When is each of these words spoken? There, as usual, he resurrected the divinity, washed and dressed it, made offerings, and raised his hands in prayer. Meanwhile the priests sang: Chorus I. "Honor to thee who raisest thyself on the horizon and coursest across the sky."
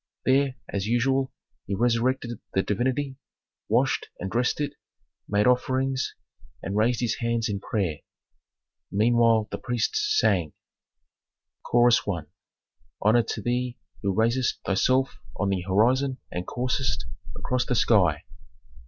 There, 0.25 0.55
as 0.67 0.87
usual, 0.87 1.31
he 1.67 1.75
resurrected 1.75 2.39
the 2.55 2.63
divinity, 2.63 3.17
washed 3.69 4.07
and 4.19 4.31
dressed 4.31 4.59
it, 4.59 4.73
made 5.29 5.45
offerings, 5.45 6.15
and 6.63 6.75
raised 6.75 7.01
his 7.01 7.17
hands 7.19 7.47
in 7.47 7.59
prayer. 7.59 7.99
Meanwhile 8.91 9.47
the 9.51 9.59
priests 9.59 10.17
sang: 10.19 10.53
Chorus 11.63 12.01
I. 12.09 12.21
"Honor 12.99 13.21
to 13.21 13.43
thee 13.43 13.77
who 14.01 14.11
raisest 14.11 14.59
thyself 14.65 15.19
on 15.35 15.49
the 15.49 15.61
horizon 15.61 16.17
and 16.31 16.47
coursest 16.47 17.05
across 17.35 17.67
the 17.67 17.75
sky." 17.75 18.23